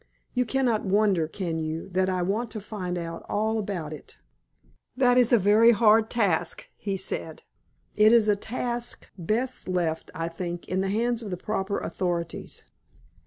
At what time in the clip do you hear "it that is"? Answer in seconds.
3.93-5.31